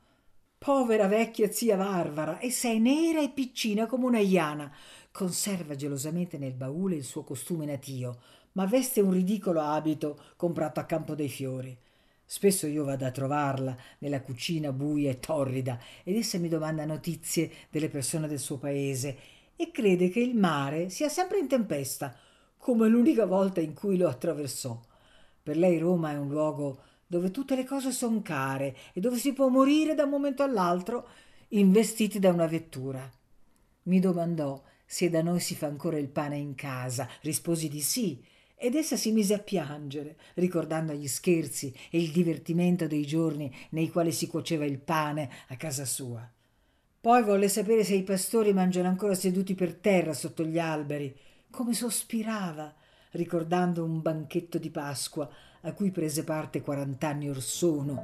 Povera 0.58 1.08
vecchia 1.08 1.52
zia 1.52 1.76
Varvara, 1.76 2.40
e 2.40 2.50
sei 2.50 2.80
nera 2.80 3.22
e 3.22 3.32
piccina 3.32 3.88
come 3.88 4.06
una 4.06 4.20
iana. 4.20 4.74
Conserva 5.12 5.76
gelosamente 5.76 6.38
nel 6.38 6.54
baule 6.54 6.96
il 6.96 7.04
suo 7.04 7.26
costume 7.26 7.66
natio, 7.66 8.22
ma 8.54 8.66
veste 8.66 9.02
un 9.02 9.12
ridicolo 9.12 9.60
abito 9.60 10.18
comprato 10.38 10.80
a 10.80 10.86
Campo 10.86 11.14
dei 11.14 11.28
Fiori. 11.28 11.78
Spesso 12.24 12.68
io 12.68 12.86
vado 12.86 13.06
a 13.06 13.12
trovarla 13.12 13.76
nella 13.98 14.22
cucina 14.22 14.72
buia 14.72 15.12
e 15.12 15.20
torrida 15.20 15.78
ed 16.06 16.16
essa 16.16 16.38
mi 16.38 16.48
domanda 16.48 16.86
notizie 16.86 17.52
delle 17.70 17.90
persone 17.90 18.30
del 18.30 18.40
suo 18.40 18.58
paese 18.58 19.36
e 19.58 19.72
crede 19.72 20.08
che 20.08 20.22
il 20.22 20.36
mare 20.36 20.90
sia 20.90 21.10
sempre 21.10 21.40
in 21.40 21.48
tempesta, 21.48 22.16
come 22.58 22.88
l'unica 22.88 23.26
volta 23.26 23.60
in 23.60 23.74
cui 23.74 23.98
lo 23.98 24.08
attraversò. 24.08 24.80
Per 25.44 25.58
lei 25.58 25.78
Roma 25.78 26.12
è 26.12 26.18
un 26.18 26.30
luogo 26.30 26.82
dove 27.06 27.32
tutte 27.32 27.56
le 27.56 27.66
cose 27.66 27.92
sono 27.92 28.22
care 28.22 28.76
e 28.94 29.02
dove 29.02 29.18
si 29.18 29.34
può 29.34 29.48
morire 29.50 29.96
da 29.96 30.04
un 30.04 30.12
momento 30.12 30.44
all'altro 30.44 31.08
investiti 31.50 32.20
da 32.20 32.30
una 32.30 32.48
vettura. 32.48 33.10
Mi 33.84 34.00
domandò 34.00 34.62
se 34.86 35.10
da 35.10 35.22
noi 35.22 35.40
si 35.40 35.56
fa 35.56 35.68
ancora 35.68 35.98
il 35.98 36.10
pane 36.10 36.38
in 36.38 36.56
casa. 36.56 37.10
Risposi 37.22 37.68
di 37.68 37.82
sì, 37.82 38.24
ed 38.56 38.76
essa 38.76 38.96
si 38.96 39.12
mise 39.12 39.34
a 39.34 39.40
piangere, 39.40 40.18
ricordando 40.36 40.94
gli 40.94 41.08
scherzi 41.08 41.74
e 41.90 42.00
il 42.00 42.12
divertimento 42.12 42.88
dei 42.88 43.06
giorni 43.06 43.54
nei 43.72 43.90
quali 43.90 44.12
si 44.12 44.28
cuoceva 44.28 44.66
il 44.66 44.80
pane 44.80 45.30
a 45.50 45.56
casa 45.56 45.86
sua. 45.86 46.30
Poi 47.08 47.24
volle 47.24 47.48
sapere 47.48 47.86
se 47.86 47.96
i 47.96 48.04
pastori 48.04 48.52
mangiano 48.52 48.90
ancora 48.90 49.16
seduti 49.16 49.56
per 49.56 49.76
terra 49.76 50.12
sotto 50.12 50.44
gli 50.44 50.60
alberi. 50.60 51.16
Come 51.50 51.74
sospirava, 51.74 52.76
ricordando 53.12 53.82
un 53.86 54.02
banchetto 54.02 54.58
di 54.58 54.70
Pasqua 54.70 55.30
a 55.62 55.72
cui 55.72 55.92
prese 55.92 56.26
parte 56.26 56.60
quarant'anni 56.60 57.30
or 57.30 57.42
sono. 57.42 58.04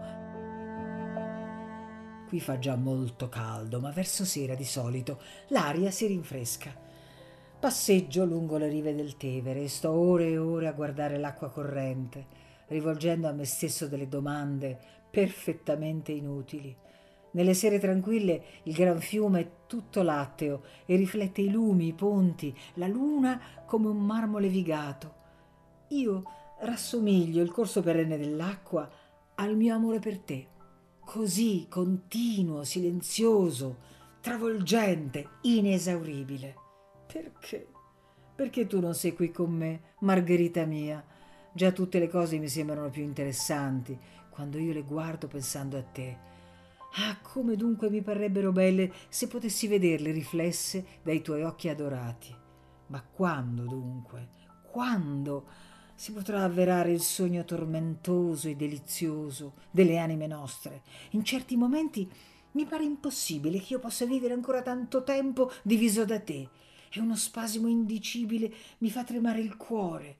Qui 2.29 2.39
fa 2.39 2.57
già 2.59 2.77
molto 2.77 3.27
caldo, 3.27 3.81
ma 3.81 3.91
verso 3.91 4.23
sera 4.23 4.55
di 4.55 4.63
solito 4.63 5.19
l'aria 5.49 5.91
si 5.91 6.05
rinfresca. 6.05 6.73
Passeggio 7.59 8.23
lungo 8.23 8.55
le 8.55 8.69
rive 8.69 8.95
del 8.95 9.17
Tevere 9.17 9.63
e 9.63 9.67
sto 9.67 9.91
ore 9.91 10.29
e 10.29 10.37
ore 10.37 10.67
a 10.67 10.71
guardare 10.71 11.17
l'acqua 11.17 11.49
corrente, 11.49 12.25
rivolgendo 12.67 13.27
a 13.27 13.33
me 13.33 13.43
stesso 13.43 13.85
delle 13.89 14.07
domande 14.07 14.79
perfettamente 15.11 16.13
inutili. 16.13 16.73
Nelle 17.33 17.53
sere 17.53 17.79
tranquille 17.79 18.43
il 18.63 18.73
gran 18.73 18.99
fiume 18.99 19.39
è 19.39 19.49
tutto 19.67 20.03
latteo 20.03 20.61
e 20.85 20.95
riflette 20.95 21.41
i 21.41 21.49
lumi, 21.49 21.87
i 21.87 21.93
ponti, 21.93 22.55
la 22.75 22.87
luna 22.87 23.41
come 23.65 23.87
un 23.87 24.05
marmo 24.05 24.37
levigato. 24.37 25.21
Io 25.89 26.23
rassomiglio 26.59 27.41
il 27.41 27.51
corso 27.51 27.81
perenne 27.81 28.17
dell'acqua 28.17 28.89
al 29.35 29.55
mio 29.55 29.73
amore 29.73 29.97
per 29.99 30.19
te, 30.19 30.47
così 30.99 31.65
continuo, 31.67 32.63
silenzioso, 32.63 33.77
travolgente, 34.21 35.29
inesauribile. 35.41 36.55
Perché? 37.11 37.67
Perché 38.35 38.67
tu 38.67 38.79
non 38.79 38.93
sei 38.93 39.13
qui 39.13 39.31
con 39.31 39.51
me, 39.51 39.81
Margherita 39.99 40.65
mia? 40.65 41.03
Già 41.51 41.71
tutte 41.71 41.97
le 41.97 42.09
cose 42.09 42.37
mi 42.37 42.47
sembrano 42.47 42.89
più 42.89 43.01
interessanti 43.01 43.97
quando 44.29 44.59
io 44.59 44.73
le 44.73 44.83
guardo 44.83 45.27
pensando 45.27 45.77
a 45.77 45.83
te 45.83 46.31
Ah, 46.95 47.17
come 47.21 47.55
dunque 47.55 47.89
mi 47.89 48.03
parrebbero 48.03 48.51
belle 48.51 48.91
se 49.09 49.27
potessi 49.27 49.67
vederle 49.67 50.11
riflesse 50.11 50.99
dai 51.01 51.23
tuoi 51.23 51.41
occhi 51.41 51.67
adorati. 51.67 52.35
Ma 52.87 53.01
quando 53.01 53.63
dunque? 53.63 54.29
Quando 54.69 55.47
si 55.95 56.11
potrà 56.11 56.43
avverare 56.43 56.91
il 56.91 57.01
sogno 57.01 57.45
tormentoso 57.45 58.47
e 58.47 58.55
delizioso 58.55 59.53
delle 59.71 59.97
anime 59.97 60.27
nostre? 60.27 60.83
In 61.11 61.23
certi 61.23 61.55
momenti 61.55 62.07
mi 62.51 62.65
pare 62.65 62.83
impossibile 62.83 63.59
che 63.59 63.73
io 63.73 63.79
possa 63.79 64.05
vivere 64.05 64.35
ancora 64.35 64.61
tanto 64.61 65.01
tempo 65.01 65.51
diviso 65.63 66.05
da 66.05 66.19
te 66.19 66.47
e 66.91 66.99
uno 66.99 67.15
spasimo 67.15 67.67
indicibile 67.67 68.53
mi 68.79 68.91
fa 68.91 69.03
tremare 69.03 69.39
il 69.39 69.57
cuore. 69.57 70.17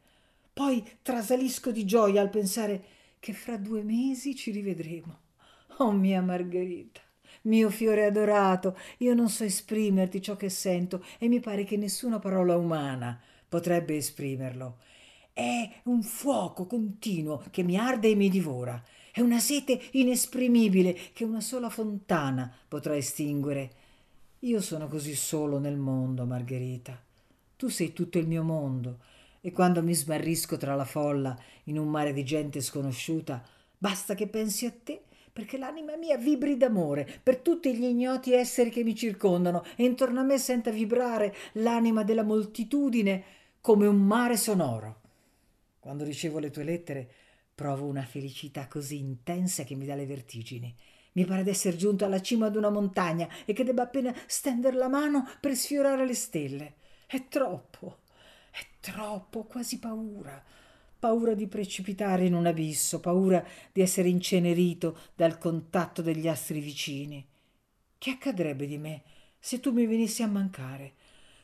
Poi 0.52 0.84
trasalisco 1.04 1.72
di 1.72 1.86
gioia 1.86 2.22
al 2.22 2.32
pensare 2.32 2.84
che 3.20 3.34
fra 3.34 3.58
due 3.58 3.84
mesi 3.84 4.36
ci 4.36 4.50
rivedremo. 4.50 5.23
Oh 5.78 5.92
mia 5.92 6.22
Margherita, 6.22 7.02
mio 7.44 7.72
fiore 7.72 8.06
adorato, 8.06 8.78
io 8.98 9.16
non 9.16 9.28
so 9.28 9.44
esprimerti 9.44 10.22
ciò 10.22 10.36
che 10.36 10.50
sento 10.50 11.04
e 11.18 11.28
mi 11.28 11.40
pare 11.40 11.64
che 11.64 11.78
nessuna 11.78 12.20
parola 12.20 12.56
umana 12.56 13.20
potrebbe 13.50 13.96
esprimerlo. 13.96 14.78
È 15.34 15.82
un 15.86 16.04
fuoco 16.04 16.68
continuo 16.68 17.44
che 17.50 17.64
mi 17.64 17.76
arde 17.76 18.10
e 18.10 18.16
mi 18.16 18.30
divora. 18.30 18.82
È 19.12 19.20
una 19.20 19.40
sete 19.40 19.82
inesprimibile 19.94 20.96
che 21.12 21.24
una 21.24 21.42
sola 21.42 21.72
fontana 21.72 22.54
potrà 22.68 22.96
estinguere. 22.96 23.72
Io 24.40 24.62
sono 24.62 24.88
così 24.88 25.16
solo 25.16 25.58
nel 25.58 25.78
mondo, 25.78 26.26
Margherita. 26.26 27.02
Tu 27.56 27.70
sei 27.70 27.94
tutto 27.94 28.20
il 28.20 28.28
mio 28.28 28.44
mondo 28.44 29.00
e 29.42 29.52
quando 29.52 29.82
mi 29.82 29.96
smarrisco 29.96 30.58
tra 30.58 30.76
la 30.76 30.86
folla 30.86 31.36
in 31.64 31.80
un 31.80 31.90
mare 31.90 32.14
di 32.14 32.24
gente 32.24 32.62
sconosciuta, 32.62 33.44
basta 33.76 34.14
che 34.14 34.28
pensi 34.28 34.68
a 34.68 34.74
te 34.84 35.02
perché 35.34 35.58
l'anima 35.58 35.98
mia 35.98 36.16
vibri 36.16 36.56
d'amore 36.58 37.10
per 37.22 37.38
tutti 37.38 37.76
gli 37.76 37.84
ignoti 37.84 38.34
esseri 38.34 38.70
che 38.70 38.84
mi 38.84 38.96
circondano 38.96 39.64
e 39.76 39.84
intorno 39.84 40.20
a 40.20 40.24
me 40.24 40.38
senta 40.38 40.70
vibrare 40.70 41.36
l'anima 41.54 42.04
della 42.04 42.24
moltitudine 42.24 43.24
come 43.60 43.88
un 43.88 43.98
mare 43.98 44.38
sonoro. 44.38 45.02
Quando 45.80 46.04
ricevo 46.04 46.38
le 46.38 46.52
tue 46.52 46.64
lettere 46.64 47.10
provo 47.56 47.86
una 47.86 48.04
felicità 48.04 48.68
così 48.68 49.00
intensa 49.00 49.64
che 49.64 49.76
mi 49.76 49.86
dà 49.86 49.96
le 49.96 50.06
vertigini. 50.06 50.74
Mi 51.14 51.26
pare 51.26 51.44
d'essere 51.44 51.78
giunto 51.78 52.06
alla 52.06 52.22
cima 52.22 52.50
di 52.50 52.58
una 52.58 52.70
montagna 52.70 53.28
e 53.46 53.54
che 53.54 53.64
debba 53.64 53.84
appena 53.84 54.14
stendere 54.28 54.78
la 54.78 54.88
mano 54.88 55.28
per 55.40 55.56
sfiorare 55.56 56.06
le 56.06 56.16
stelle. 56.16 56.74
È 57.08 57.28
troppo, 57.28 58.00
è 58.52 58.66
troppo, 58.80 59.44
quasi 59.44 59.80
paura. 59.80 60.44
Paura 61.04 61.34
di 61.34 61.48
precipitare 61.48 62.28
in 62.28 62.34
un 62.34 62.46
abisso, 62.46 63.02
paura 63.02 63.46
di 63.74 63.82
essere 63.82 64.08
incenerito 64.08 64.98
dal 65.16 65.38
contatto 65.38 66.02
degli 66.02 66.30
astri 66.30 66.62
vicini. 66.62 67.28
Che 67.98 68.10
accadrebbe 68.10 68.66
di 68.66 68.78
me 68.78 69.04
se 69.38 69.60
tu 69.60 69.74
mi 69.74 69.86
venissi 69.86 70.24
a 70.24 70.28
mancare? 70.28 70.94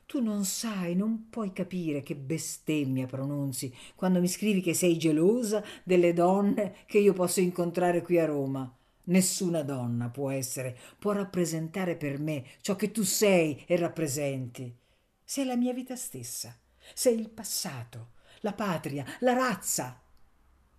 Tu 0.06 0.22
non 0.22 0.46
sai, 0.46 0.96
non 0.96 1.28
puoi 1.30 1.52
capire 1.52 2.02
che 2.04 2.16
bestemmia 2.16 3.06
pronunzi 3.06 3.76
quando 3.96 4.22
mi 4.22 4.30
scrivi 4.30 4.62
che 4.62 4.74
sei 4.74 4.98
gelosa 4.98 5.62
delle 5.84 6.14
donne 6.14 6.76
che 6.86 7.00
io 7.00 7.12
posso 7.12 7.42
incontrare 7.42 8.02
qui 8.02 8.18
a 8.18 8.26
Roma. 8.26 8.74
Nessuna 9.08 9.62
donna 9.64 10.08
può 10.08 10.30
essere, 10.30 10.74
può 10.98 11.12
rappresentare 11.12 11.98
per 11.98 12.18
me 12.18 12.46
ciò 12.62 12.78
che 12.78 12.92
tu 12.92 13.04
sei 13.04 13.62
e 13.68 13.76
rappresenti. 13.76 14.74
Sei 15.22 15.44
la 15.44 15.58
mia 15.58 15.74
vita 15.74 15.98
stessa, 15.98 16.58
sei 16.94 17.20
il 17.20 17.30
passato, 17.30 18.12
la 18.42 18.54
patria, 18.54 19.06
la 19.20 19.34
razza, 19.34 20.02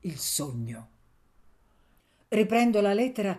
il 0.01 0.19
sogno. 0.19 0.89
Riprendo 2.29 2.81
la 2.81 2.95
lettera 2.95 3.39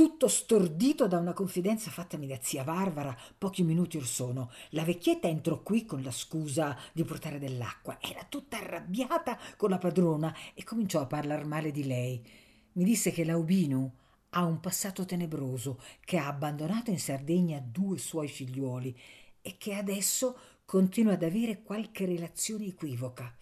tutto 0.00 0.28
stordito 0.28 1.06
da 1.06 1.18
una 1.18 1.34
confidenza 1.34 1.90
fattami 1.90 2.26
da 2.26 2.38
zia 2.40 2.64
Barbara 2.64 3.14
pochi 3.36 3.62
minuti 3.62 3.98
or 3.98 4.06
sono. 4.06 4.50
La 4.70 4.82
vecchietta 4.82 5.28
entrò 5.28 5.60
qui 5.60 5.84
con 5.84 6.02
la 6.02 6.10
scusa 6.10 6.74
di 6.94 7.04
portare 7.04 7.38
dell'acqua. 7.38 7.98
Era 8.00 8.24
tutta 8.26 8.56
arrabbiata 8.56 9.38
con 9.58 9.68
la 9.68 9.76
padrona 9.76 10.34
e 10.54 10.64
cominciò 10.64 11.02
a 11.02 11.06
parlar 11.06 11.44
male 11.44 11.70
di 11.70 11.84
lei. 11.84 12.26
Mi 12.72 12.84
disse 12.84 13.10
che 13.10 13.24
Laubino 13.24 13.96
ha 14.30 14.44
un 14.44 14.60
passato 14.60 15.04
tenebroso, 15.04 15.78
che 16.00 16.16
ha 16.16 16.28
abbandonato 16.28 16.90
in 16.90 16.98
Sardegna 16.98 17.60
due 17.60 17.98
suoi 17.98 18.28
figliuoli 18.28 18.98
e 19.42 19.56
che 19.58 19.74
adesso 19.74 20.38
continua 20.64 21.12
ad 21.12 21.24
avere 21.24 21.62
qualche 21.62 22.06
relazione 22.06 22.66
equivoca. 22.66 23.36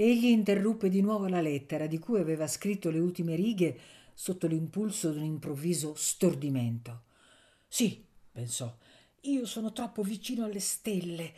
Egli 0.00 0.26
interruppe 0.26 0.88
di 0.88 1.00
nuovo 1.00 1.26
la 1.26 1.40
lettera 1.40 1.88
di 1.88 1.98
cui 1.98 2.20
aveva 2.20 2.46
scritto 2.46 2.88
le 2.88 3.00
ultime 3.00 3.34
righe 3.34 3.76
sotto 4.14 4.46
l'impulso 4.46 5.10
di 5.10 5.18
un 5.18 5.24
improvviso 5.24 5.94
stordimento. 5.96 7.02
Sì, 7.66 8.04
pensò, 8.30 8.72
io 9.22 9.44
sono 9.44 9.72
troppo 9.72 10.04
vicino 10.04 10.44
alle 10.44 10.60
stelle 10.60 11.32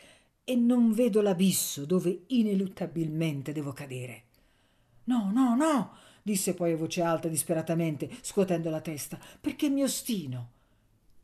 e 0.45 0.57
non 0.57 0.93
vedo 0.93 1.23
l'abisso 1.23 1.87
dove 1.87 2.25
ineluttabilmente 2.26 3.52
devo 3.52 3.73
cadere. 3.73 4.25
No, 5.05 5.31
no, 5.33 5.57
no, 5.57 5.97
disse 6.23 6.52
poi 6.52 6.73
a 6.73 6.76
voce 6.76 7.00
alta 7.00 7.29
disperatamente, 7.29 8.11
scuotendo 8.21 8.69
la 8.69 8.83
testa, 8.83 9.19
perché 9.40 9.71
mi 9.71 9.83
ostino. 9.83 10.50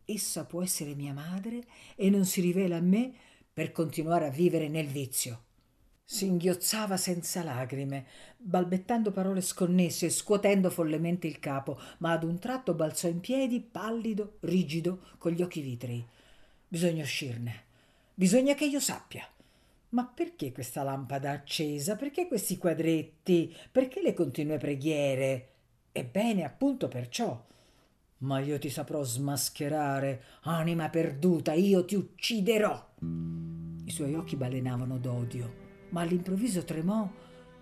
Essa 0.07 0.47
può 0.47 0.63
essere 0.63 0.95
mia 0.95 1.13
madre 1.13 1.67
e 1.97 2.09
non 2.09 2.25
si 2.25 2.41
rivela 2.41 2.79
a 2.79 2.81
me 2.81 3.13
per 3.53 3.73
continuare 3.73 4.25
a 4.25 4.31
vivere 4.31 4.69
nel 4.69 4.87
vizio. 4.87 5.46
Singhiozzava 6.09 6.97
senza 6.97 7.43
lagrime, 7.43 8.07
balbettando 8.37 9.11
parole 9.11 9.41
sconnesse 9.41 10.07
e 10.07 10.11
scuotendo 10.11 10.71
follemente 10.71 11.27
il 11.27 11.41
capo, 11.41 11.81
ma 11.99 12.13
ad 12.13 12.23
un 12.23 12.39
tratto 12.39 12.75
balzò 12.75 13.09
in 13.09 13.19
piedi, 13.19 13.61
pallido, 13.61 14.37
rigido, 14.43 15.01
con 15.19 15.33
gli 15.33 15.43
occhi 15.43 15.61
vitrei. 15.61 16.07
Bisogna 16.69 17.03
uscirne. 17.03 17.65
Bisogna 18.15 18.55
che 18.55 18.67
io 18.67 18.79
sappia. 18.79 19.29
Ma 19.91 20.07
perché 20.07 20.53
questa 20.53 20.85
lampada 20.85 21.33
accesa? 21.33 21.97
Perché 21.97 22.29
questi 22.29 22.57
quadretti? 22.57 23.53
Perché 23.73 24.01
le 24.01 24.15
continue 24.15 24.59
preghiere? 24.59 25.49
Ebbene, 25.91 26.45
appunto 26.45 26.87
perciò. 26.87 27.45
Ma 28.19 28.39
io 28.39 28.61
ti 28.61 28.71
saprò 28.71 29.03
smascherare, 29.03 30.23
anima 30.43 30.89
perduta, 30.89 31.53
io 31.53 31.85
ti 31.85 31.97
ucciderò. 31.97 32.91
I 33.01 33.91
suoi 33.91 34.15
occhi 34.15 34.37
balenavano 34.37 34.99
d'odio, 34.99 35.66
ma 35.91 36.03
all'improvviso 36.03 36.65
tremò, 36.65 37.11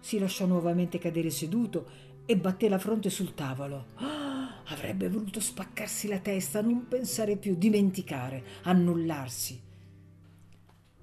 si 0.00 0.18
lasciò 0.18 0.46
nuovamente 0.46 0.98
cadere 0.98 1.30
seduto 1.30 1.86
e 2.26 2.36
batté 2.36 2.68
la 2.68 2.78
fronte 2.78 3.10
sul 3.10 3.34
tavolo. 3.34 3.86
Ah, 3.96 4.62
avrebbe 4.66 5.08
voluto 5.08 5.40
spaccarsi 5.40 6.08
la 6.08 6.18
testa, 6.18 6.60
non 6.60 6.88
pensare 6.88 7.36
più, 7.36 7.54
dimenticare, 7.56 8.42
annullarsi. 8.62 9.60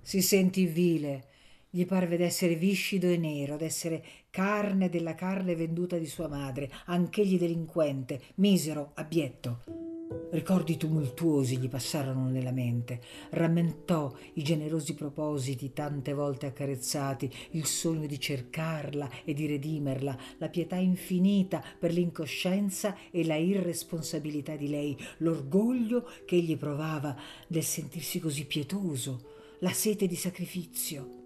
Si 0.02 0.22
sentì 0.22 0.66
vile, 0.66 1.26
gli 1.70 1.86
parve 1.86 2.18
d'essere 2.18 2.56
viscido 2.56 3.08
e 3.08 3.18
nero, 3.18 3.56
d'essere 3.56 4.04
carne 4.30 4.90
della 4.90 5.16
carne 5.16 5.56
venduta 5.56 5.98
di 5.98 6.08
sua 6.08 6.28
madre, 6.28 6.70
anch'egli 6.86 7.38
delinquente, 7.38 8.22
misero, 8.36 8.92
abietto. 8.96 9.91
Ricordi 10.32 10.78
tumultuosi 10.78 11.58
gli 11.58 11.68
passarono 11.68 12.30
nella 12.30 12.52
mente, 12.52 13.02
rammentò 13.32 14.14
i 14.34 14.44
generosi 14.44 14.94
propositi 14.94 15.74
tante 15.74 16.14
volte 16.14 16.46
accarezzati, 16.46 17.30
il 17.52 17.66
sogno 17.66 18.08
di 18.08 18.18
cercarla 18.18 19.10
e 19.26 19.34
di 19.34 19.46
redimerla, 19.46 20.18
la 20.38 20.50
pietà 20.50 20.78
infinita 20.78 21.62
per 21.78 21.92
l'incoscienza 21.92 22.96
e 23.12 23.26
la 23.26 23.36
irresponsabilità 23.36 24.56
di 24.56 24.70
lei, 24.70 24.98
l'orgoglio 25.18 26.08
che 26.26 26.36
egli 26.36 26.58
provava 26.58 27.14
nel 27.48 27.64
sentirsi 27.64 28.20
così 28.20 28.46
pietoso, 28.46 29.58
la 29.60 29.72
sete 29.72 30.08
di 30.08 30.16
sacrificio. 30.16 31.20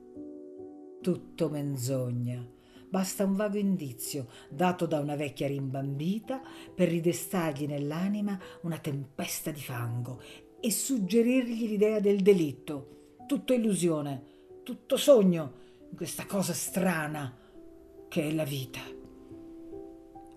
Tutto 1.01 1.49
menzogna. 1.49 2.54
Basta 2.89 3.23
un 3.23 3.35
vago 3.35 3.57
indizio 3.57 4.27
dato 4.49 4.85
da 4.85 4.99
una 4.99 5.15
vecchia 5.15 5.47
rimbambita 5.47 6.41
per 6.73 6.89
ridestargli 6.89 7.65
nell'anima 7.67 8.39
una 8.61 8.77
tempesta 8.77 9.51
di 9.51 9.61
fango 9.61 10.21
e 10.59 10.71
suggerirgli 10.71 11.67
l'idea 11.67 11.99
del 11.99 12.21
delitto. 12.21 13.15
Tutto 13.27 13.53
illusione, 13.53 14.23
tutto 14.63 14.97
sogno 14.97 15.53
in 15.89 15.95
questa 15.95 16.25
cosa 16.25 16.53
strana 16.53 17.35
che 18.07 18.29
è 18.29 18.31
la 18.31 18.45
vita. 18.45 18.81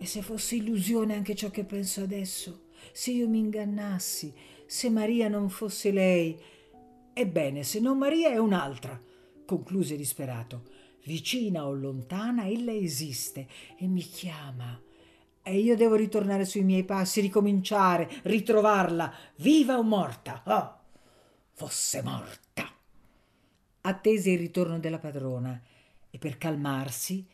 E 0.01 0.07
se 0.07 0.23
fosse 0.23 0.57
illusione 0.57 1.15
anche 1.15 1.35
ciò 1.35 1.51
che 1.51 1.65
penso 1.65 2.03
adesso? 2.03 2.67
Se 2.93 3.11
io 3.11 3.29
mi 3.29 3.39
ingannassi, 3.39 4.33
se 4.67 4.89
Maria 4.91 5.29
non 5.29 5.49
fosse 5.49 5.91
lei, 5.91 6.41
Ebbene, 7.19 7.65
se 7.65 7.81
non 7.81 7.99
Maria 7.99 8.31
è 8.31 8.37
un'altra, 8.37 8.97
concluse 9.45 9.97
disperato. 9.97 10.63
Vicina 11.09 11.67
o 11.67 11.73
lontana, 11.73 12.47
ella 12.47 12.75
esiste 12.75 13.49
e 13.79 13.87
mi 13.87 14.03
chiama. 14.03 14.79
E 15.43 15.59
io 15.59 15.75
devo 15.75 15.95
ritornare 15.95 16.45
sui 16.45 16.65
miei 16.65 16.85
passi, 16.85 17.23
ricominciare, 17.23 18.21
ritrovarla, 18.25 19.15
viva 19.37 19.79
o 19.79 19.83
morta. 19.83 20.43
Oh, 20.45 20.81
fosse 21.55 22.03
morta. 22.03 22.71
Attese 23.81 24.31
il 24.33 24.39
ritorno 24.39 24.79
della 24.79 24.99
padrona 24.99 25.59
e 26.11 26.19
per 26.19 26.37
calmarsi 26.37 27.27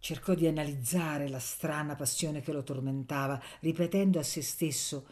cercò 0.00 0.34
di 0.34 0.48
analizzare 0.48 1.28
la 1.28 1.38
strana 1.38 1.94
passione 1.94 2.40
che 2.40 2.50
lo 2.50 2.64
tormentava, 2.64 3.40
ripetendo 3.60 4.18
a 4.18 4.24
se 4.24 4.42
stesso 4.42 5.06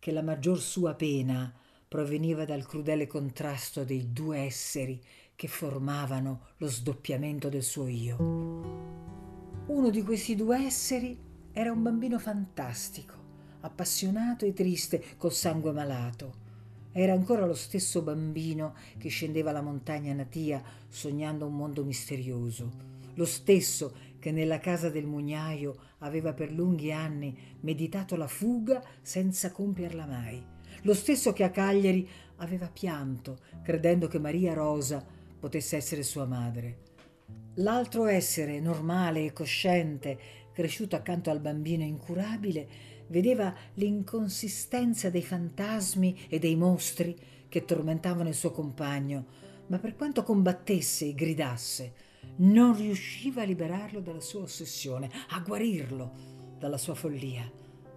che 0.00 0.10
la 0.10 0.22
maggior 0.22 0.60
sua 0.60 0.94
pena 0.94 1.54
proveniva 1.86 2.44
dal 2.44 2.66
crudele 2.66 3.06
contrasto 3.06 3.84
dei 3.84 4.12
due 4.12 4.38
esseri 4.38 5.00
che 5.42 5.48
formavano 5.48 6.50
lo 6.58 6.68
sdoppiamento 6.68 7.48
del 7.48 7.64
suo 7.64 7.88
io. 7.88 8.16
Uno 9.66 9.90
di 9.90 10.04
questi 10.04 10.36
due 10.36 10.64
esseri 10.64 11.18
era 11.50 11.72
un 11.72 11.82
bambino 11.82 12.20
fantastico, 12.20 13.14
appassionato 13.58 14.44
e 14.44 14.52
triste, 14.52 15.02
col 15.16 15.32
sangue 15.32 15.72
malato. 15.72 16.34
Era 16.92 17.12
ancora 17.12 17.44
lo 17.44 17.54
stesso 17.54 18.02
bambino 18.02 18.76
che 18.98 19.08
scendeva 19.08 19.50
la 19.50 19.62
montagna 19.62 20.12
natia 20.12 20.62
sognando 20.88 21.46
un 21.46 21.56
mondo 21.56 21.82
misterioso, 21.82 22.70
lo 23.14 23.24
stesso 23.24 23.96
che 24.20 24.30
nella 24.30 24.60
casa 24.60 24.90
del 24.90 25.06
mugnaio 25.06 25.74
aveva 25.98 26.34
per 26.34 26.52
lunghi 26.52 26.92
anni 26.92 27.36
meditato 27.62 28.14
la 28.14 28.28
fuga 28.28 28.80
senza 29.02 29.50
compierla 29.50 30.06
mai 30.06 30.50
lo 30.84 30.94
stesso 30.94 31.32
che 31.32 31.44
a 31.44 31.50
Cagliari 31.50 32.08
aveva 32.36 32.68
pianto, 32.68 33.38
credendo 33.62 34.08
che 34.08 34.18
Maria 34.18 34.52
Rosa 34.52 35.04
potesse 35.42 35.74
essere 35.74 36.04
sua 36.04 36.24
madre. 36.24 36.78
L'altro 37.54 38.06
essere, 38.06 38.60
normale 38.60 39.24
e 39.24 39.32
cosciente, 39.32 40.16
cresciuto 40.52 40.94
accanto 40.94 41.30
al 41.30 41.40
bambino 41.40 41.82
incurabile, 41.82 42.68
vedeva 43.08 43.52
l'inconsistenza 43.74 45.10
dei 45.10 45.24
fantasmi 45.24 46.26
e 46.28 46.38
dei 46.38 46.54
mostri 46.54 47.18
che 47.48 47.64
tormentavano 47.64 48.28
il 48.28 48.36
suo 48.36 48.52
compagno, 48.52 49.26
ma 49.66 49.80
per 49.80 49.96
quanto 49.96 50.22
combattesse 50.22 51.06
e 51.06 51.14
gridasse, 51.14 51.92
non 52.36 52.76
riusciva 52.76 53.42
a 53.42 53.44
liberarlo 53.44 53.98
dalla 53.98 54.20
sua 54.20 54.42
ossessione, 54.42 55.10
a 55.30 55.40
guarirlo 55.40 56.12
dalla 56.56 56.78
sua 56.78 56.94
follia. 56.94 57.50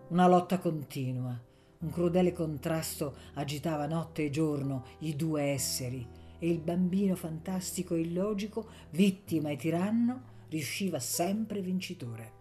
Una 0.07 0.27
lotta 0.27 0.57
continua, 0.57 1.39
un 1.77 1.91
crudele 1.91 2.33
contrasto 2.33 3.15
agitava 3.35 3.85
notte 3.85 4.25
e 4.25 4.29
giorno 4.31 4.83
i 5.01 5.15
due 5.15 5.43
esseri 5.43 6.23
e 6.39 6.49
il 6.49 6.59
bambino 6.59 7.15
fantastico 7.15 7.95
e 7.95 8.01
illogico, 8.01 8.67
vittima 8.91 9.49
e 9.49 9.55
tiranno, 9.55 10.21
riusciva 10.49 10.99
sempre 10.99 11.61
vincitore. 11.61 12.33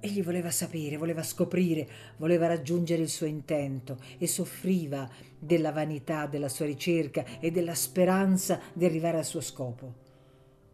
Egli 0.00 0.22
voleva 0.22 0.50
sapere, 0.50 0.98
voleva 0.98 1.22
scoprire, 1.22 1.88
voleva 2.18 2.46
raggiungere 2.46 3.02
il 3.02 3.08
suo 3.08 3.26
intento 3.26 3.98
e 4.18 4.26
soffriva 4.26 5.08
della 5.38 5.72
vanità 5.72 6.26
della 6.26 6.48
sua 6.48 6.66
ricerca 6.66 7.40
e 7.40 7.50
della 7.50 7.74
speranza 7.74 8.60
di 8.72 8.84
arrivare 8.84 9.16
al 9.16 9.24
suo 9.24 9.40
scopo. 9.40 10.02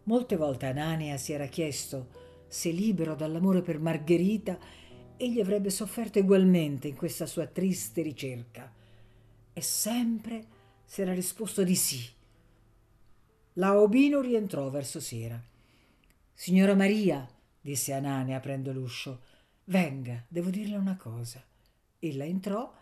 Molte 0.03 0.35
volte 0.35 0.65
Anania 0.65 1.15
si 1.17 1.31
era 1.31 1.45
chiesto 1.45 2.19
se 2.47 2.71
libero 2.71 3.15
dall'amore 3.15 3.61
per 3.61 3.79
Margherita 3.79 4.57
egli 5.15 5.39
avrebbe 5.39 5.69
sofferto 5.69 6.19
ugualmente 6.19 6.89
in 6.89 6.95
questa 6.95 7.25
sua 7.25 7.45
triste 7.45 8.01
ricerca. 8.01 8.73
E 9.53 9.61
sempre 9.61 10.43
si 10.83 11.01
era 11.01 11.13
risposto 11.13 11.63
di 11.63 11.75
sì. 11.75 12.19
La 13.55 13.77
Obino 13.77 14.21
rientrò 14.21 14.69
verso 14.69 15.01
sera. 15.01 15.41
Signora 16.33 16.73
Maria, 16.73 17.27
disse 17.59 17.91
Anania 17.91 18.37
aprendo 18.37 18.71
l'uscio, 18.71 19.19
venga, 19.65 20.23
devo 20.29 20.49
dirle 20.49 20.77
una 20.77 20.95
cosa. 20.95 21.43
Ella 21.99 22.23
entrò 22.23 22.73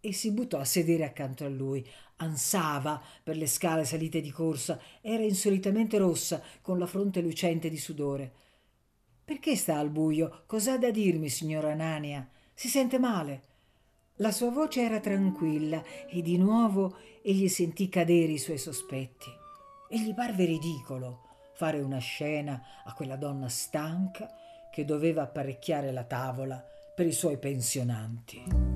e 0.00 0.12
si 0.14 0.32
buttò 0.32 0.58
a 0.58 0.64
sedere 0.64 1.04
accanto 1.04 1.44
a 1.44 1.48
lui. 1.48 1.86
Ansava 2.16 3.02
per 3.22 3.36
le 3.36 3.46
scale 3.46 3.84
salite 3.84 4.22
di 4.22 4.30
corsa, 4.30 4.80
era 5.02 5.22
insolitamente 5.22 5.98
rossa, 5.98 6.42
con 6.62 6.78
la 6.78 6.86
fronte 6.86 7.20
lucente 7.20 7.68
di 7.68 7.76
sudore. 7.76 8.32
Perché 9.22 9.54
sta 9.54 9.78
al 9.78 9.90
buio? 9.90 10.44
Cos'ha 10.46 10.78
da 10.78 10.90
dirmi, 10.90 11.28
signora 11.28 11.72
Anania? 11.72 12.26
Si 12.54 12.68
sente 12.68 12.98
male? 12.98 13.42
La 14.16 14.32
sua 14.32 14.50
voce 14.50 14.80
era 14.80 14.98
tranquilla 14.98 15.84
e 16.08 16.22
di 16.22 16.38
nuovo 16.38 16.96
egli 17.20 17.48
sentì 17.48 17.90
cadere 17.90 18.32
i 18.32 18.38
suoi 18.38 18.56
sospetti. 18.56 19.44
E 19.88 20.00
gli 20.00 20.14
parve 20.14 20.44
ridicolo 20.44 21.20
fare 21.54 21.80
una 21.80 21.98
scena 21.98 22.60
a 22.84 22.92
quella 22.92 23.16
donna 23.16 23.48
stanca 23.48 24.30
che 24.70 24.84
doveva 24.84 25.22
apparecchiare 25.22 25.90
la 25.92 26.04
tavola 26.04 26.62
per 26.94 27.06
i 27.06 27.12
suoi 27.12 27.38
pensionanti. 27.38 28.75